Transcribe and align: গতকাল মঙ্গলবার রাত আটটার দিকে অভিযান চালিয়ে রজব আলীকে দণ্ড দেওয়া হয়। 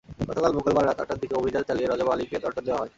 গতকাল 0.29 0.51
মঙ্গলবার 0.53 0.85
রাত 0.85 0.99
আটটার 0.99 1.19
দিকে 1.19 1.35
অভিযান 1.35 1.63
চালিয়ে 1.67 1.87
রজব 1.87 2.07
আলীকে 2.13 2.37
দণ্ড 2.39 2.57
দেওয়া 2.59 2.79
হয়। 2.79 2.89